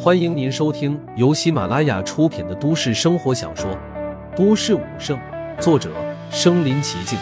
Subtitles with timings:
[0.00, 3.70] 欢迎您收听由喜马拉雅出品的都市生活小说
[4.36, 5.18] 《都市武圣》，
[5.60, 5.92] 作者：
[6.30, 7.18] 身临其境，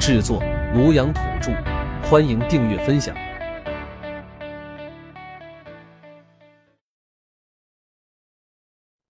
[0.00, 0.40] 制作：
[0.74, 1.52] 庐阳土著。
[2.08, 3.16] 欢迎订阅分享。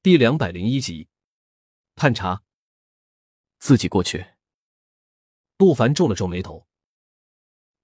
[0.02, 1.08] 第两百零一集，
[1.94, 2.42] 探查，
[3.58, 4.24] 自己过去。
[5.58, 6.66] 陆凡皱了皱眉头。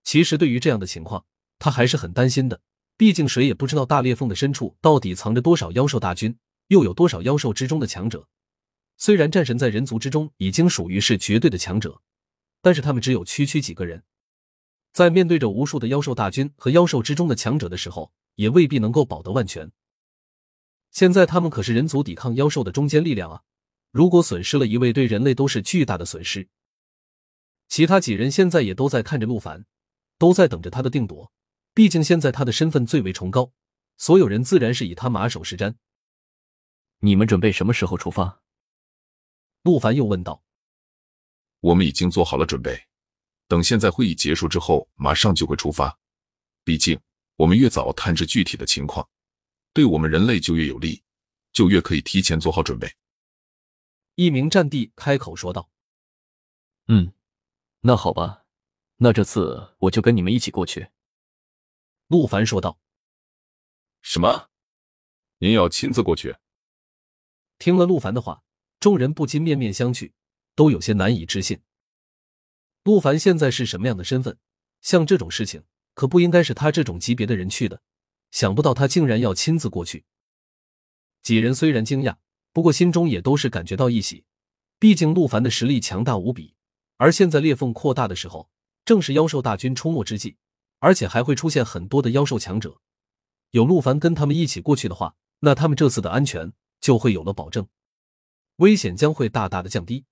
[0.02, 1.26] 其实对于这样的情况，
[1.58, 2.60] 他还是很担心的。
[3.02, 6.38] 毕竟谁也不知道大裂缝的深处到底藏着多少妖兽大军，
[6.68, 8.28] 又有多少妖兽之中的强者。
[8.96, 12.00] 虽然战神在人族之中已经属于是绝对的强者，
[12.60, 14.04] 但是他们只有区区几个人，
[14.92, 19.72] 在面对着无数的妖兽大军和妖兽之中的强者的时候，也未必能够保得万全。
[20.92, 23.42] 现在他们可是人族抵抗妖兽的中坚力量啊！
[23.90, 26.48] 如果损失了一位，对人类都是巨大的损失。
[27.68, 29.66] 其他几人现在也都在看着陆凡，
[30.18, 31.32] 都在等着他的定夺。
[31.74, 33.52] 毕竟现在他的身份最为崇高，
[33.96, 35.74] 所有人自然是以他马首是瞻。
[36.98, 38.42] 你们准备什么时候出发？
[39.62, 40.44] 陆凡又问道。
[41.60, 42.86] 我们已经做好了准备，
[43.48, 45.98] 等现在会议结束之后，马上就会出发。
[46.64, 47.00] 毕竟
[47.36, 49.08] 我们越早探知具体的情况，
[49.72, 51.02] 对我们人类就越有利，
[51.52, 52.92] 就越可以提前做好准备。
[54.16, 55.70] 一名战地开口说道。
[56.88, 57.12] 嗯，
[57.80, 58.44] 那好吧，
[58.96, 60.88] 那这次我就跟你们一起过去。
[62.12, 62.78] 陆凡说道
[64.04, 64.50] ：“什么？
[65.38, 66.36] 您要亲自过去？”
[67.58, 68.42] 听了陆凡的话，
[68.78, 70.12] 众人不禁面面相觑，
[70.54, 71.62] 都有些难以置信。
[72.84, 74.36] 陆凡现在是什么样的身份？
[74.82, 77.80] 像这种事情，可不应该是他这种级别的人去的。
[78.30, 80.04] 想不到他竟然要亲自过去。
[81.22, 82.16] 几人虽然惊讶，
[82.52, 84.26] 不过心中也都是感觉到一喜。
[84.78, 86.54] 毕竟陆凡的实力强大无比，
[86.98, 88.50] 而现在裂缝扩大的时候，
[88.84, 90.36] 正是妖兽大军出没之际。
[90.82, 92.80] 而且还会出现很多的妖兽强者，
[93.50, 97.68] 有陆凡跟他们一起过去的话，那他们这次的安全就会有了保证，
[98.56, 100.06] 危险将会大大的降低。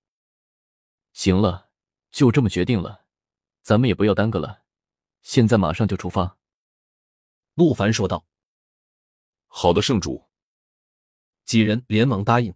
[1.13, 1.70] 行了，
[2.13, 3.05] 就这么决定了，
[3.63, 4.63] 咱们也不要耽搁了，
[5.23, 6.39] 现在马上就出发。”
[7.55, 8.25] 陆凡说道。
[9.48, 10.29] “好的，圣主。”
[11.45, 12.55] 几人连忙答应。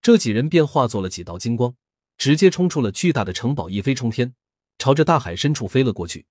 [0.00, 1.76] 这几人便化作了几道金光，
[2.16, 4.34] 直接冲出了巨大的城堡，一飞冲天，
[4.78, 6.26] 朝着大海深处飞了过去。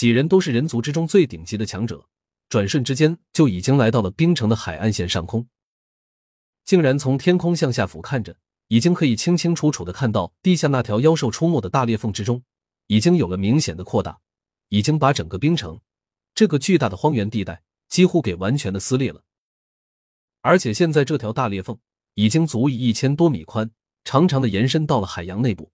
[0.00, 2.06] 几人都是人族之中最顶级的强者，
[2.48, 5.46] 转瞬之间就已经来到了冰城的海岸线上空。
[6.64, 8.34] 竟然从天空向下俯瞰着，
[8.68, 12.42] 已经可以清清楚楚的看到地下那条妖兽出没的大裂缝之中，
[12.86, 14.18] 已经有了明显的扩大，
[14.70, 15.78] 已经把整个冰城
[16.34, 19.22] 这个巨大的荒原地带几乎给完全的撕裂了。
[20.40, 21.78] 而且现在这条大裂缝
[22.14, 23.70] 已经足以一千多米宽，
[24.04, 25.70] 长长的延伸到了海洋内部。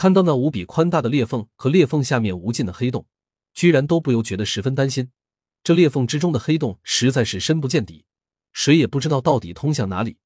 [0.00, 3.06] 看到那无比宽大的裂缝和裂缝下面无尽的黑洞，
[3.52, 5.10] 居然都不由觉得十分担心。
[5.62, 8.06] 这裂缝之中的黑洞实在是深不见底，
[8.50, 10.16] 谁也不知道到底通向哪里。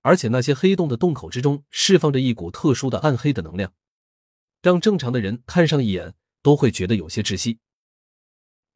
[0.00, 3.74] 而且那些黑洞的洞口之中释放着一股特殊的暗黑的能量，
[4.62, 7.58] 让正常的人看上一眼都会觉得有些窒息。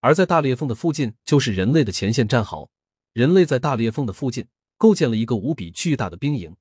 [0.00, 2.68] 而在大裂缝的附近，就是人类的前线战壕。
[3.14, 6.54] 人类在大裂缝的附近构建了一个无比巨大的兵营，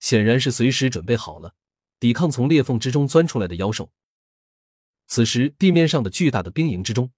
[0.00, 1.52] 显然是随时准备好了。
[1.98, 3.90] 抵抗从裂缝之中钻出来的妖兽。
[5.06, 7.12] 此时，地面上的巨大的兵营之中，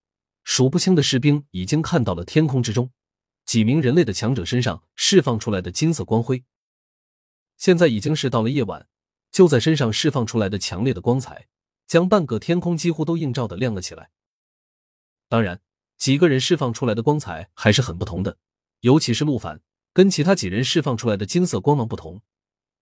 [0.44, 2.91] 数不清的士兵已经看到了天空之中
[3.44, 6.44] 几名人类的强者身上释放出来的金色光辉。
[7.56, 8.87] 现在已经是到了夜晚，
[9.33, 11.49] 就在身上释放出来的强烈的光彩，
[11.87, 14.11] 将半个天空几乎都映照的亮了起来。
[15.28, 15.61] 当然，
[15.97, 18.38] 几个人释放出来的光彩还是很不同的，
[18.81, 19.61] 尤其是陆凡，
[19.93, 22.21] 跟其他几人释放出来的金色光芒不同，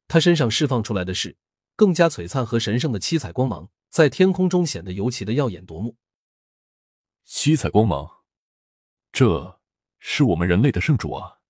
[0.08, 1.36] 他身上释放出来的是。
[1.76, 5.96] 更加璀璨和神圣的七彩光芒在天空中显得尤其的耀眼夺目。
[7.24, 8.24] 七彩光芒，
[9.12, 9.60] 这
[9.98, 11.40] 是我们人类的圣主啊！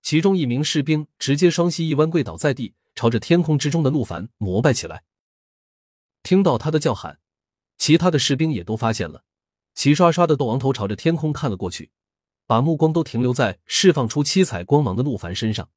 [0.00, 5.04] 其中一名士兵直接双膝一弯，跪倒在地，朝着天空之中的陆凡膜拜起来。
[6.22, 7.20] 听到他的叫喊，
[7.76, 9.24] 其他的士兵也都发现了，
[9.74, 11.90] 齐刷刷的都昂头朝着天空看了过去，
[12.46, 15.68] 把目光都停留在释放出七彩光芒的陆凡身上。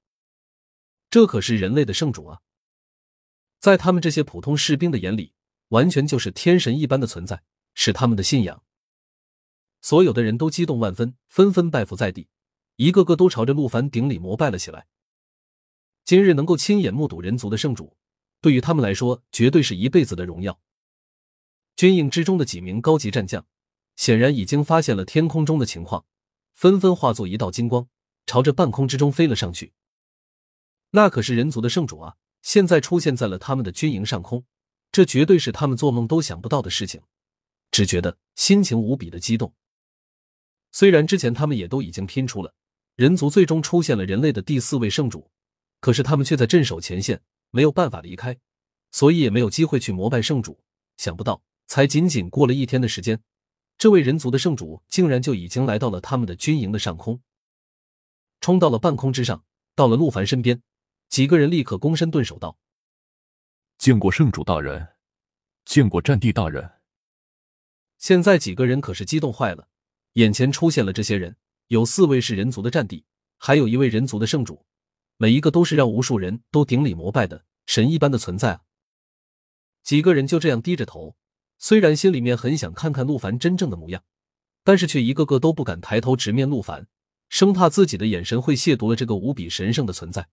[1.10, 2.42] 这可是人类的圣主啊！
[3.64, 5.32] 在他们这些普通士兵的眼里，
[5.70, 7.44] 完全就是天神一般的存在，
[7.74, 8.62] 是他们的信仰。
[9.80, 12.28] 所有的人都激动万分，纷纷拜伏在地，
[12.76, 14.88] 一个个都朝着陆凡顶礼膜拜了起来。
[16.04, 17.96] 今日能够亲眼目睹人族的圣主，
[18.42, 20.60] 对于他们来说，绝对是一辈子的荣耀。
[21.78, 23.46] 军营之中的几名高级战将，
[23.96, 26.06] 显然已经发现了天空中的情况，
[26.54, 27.88] 纷纷化作一道金光，
[28.26, 29.72] 朝着半空之中飞了上去。
[30.92, 32.18] 那可是人族的圣主啊！
[32.44, 34.46] 现在出现在了他们的军营上空，
[34.92, 37.02] 这绝对是他们做梦都想不到的事情，
[37.72, 39.56] 只觉得心情无比的激动。
[40.72, 42.54] 虽然之前他们也都已经拼出了
[42.96, 45.32] 人族最终出现了人类的第四位圣主，
[45.80, 48.38] 可是他们却在镇守前线，没有办法离开，
[48.92, 50.60] 所以也没有机会去膜拜圣主。
[50.98, 53.20] 想不到，才仅仅过了一天的时间，
[53.78, 57.22] 这位人族的圣主竟然就已经来到了他们的军营的上空，
[58.42, 59.44] 冲到了半空之上，
[59.76, 60.62] 到了陆凡身边，
[61.14, 62.58] 几个人立刻躬身顿首道
[63.78, 64.96] ：“见过圣主大人，
[65.64, 66.68] 见过战地大人。”
[68.00, 69.70] 现在几个人可是激动坏了，
[70.14, 71.38] 眼前出现了这些人，
[71.68, 73.06] 有四位是人族的战地，
[73.38, 74.66] 还有一位人族的圣主，
[75.18, 78.62] 每一个都是让无数人都顶礼膜拜的神一般的存在啊！
[79.84, 81.16] 几个人就这样低着头，
[81.60, 84.04] 虽然心里面很想看看陆凡真正的模样，
[84.64, 86.88] 但是却一个个都不敢抬头直面陆凡，
[87.30, 90.28] 生怕自己的眼神会亵渎了这个无比神圣的存在。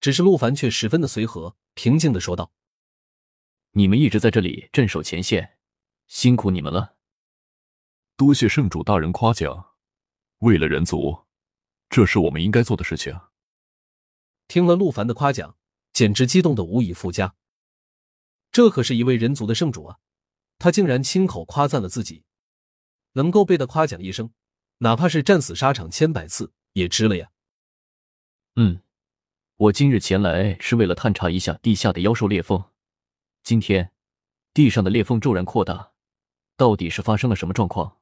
[0.00, 2.52] 只是陆凡却十分的随和，平静的说道
[3.72, 5.58] ：“你们一直在这里镇守前线，
[6.06, 6.96] 辛苦你们了。
[8.16, 9.74] 多谢圣主大人夸奖，
[10.38, 11.26] 为了人族，
[11.88, 13.18] 这是我们应该做的事情。”
[14.48, 15.56] 听了陆凡的夸奖，
[15.92, 17.34] 简直激动的无以复加。
[18.50, 19.98] 这可是一位人族的圣主啊！
[20.58, 22.24] 他竟然亲口夸赞了自己，
[23.12, 24.32] 能够被他夸奖一声，
[24.78, 27.30] 哪怕是战死沙场千百次也值了呀。
[28.56, 28.80] 嗯，
[29.58, 32.62] 我今日前来是为了探查一下地下的妖兽裂缝。
[33.42, 33.90] 今天
[34.54, 35.90] 地上的裂缝骤然扩大，
[36.56, 37.96] 到底是发生了什么状况？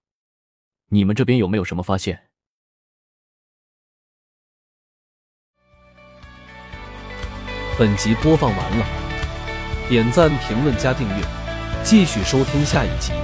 [0.91, 2.29] 你们这边有没有什么发现？
[7.79, 8.87] 本集播放完了。
[9.89, 11.25] 点赞、评论、加订阅，
[11.83, 13.15] 继续收听下一集。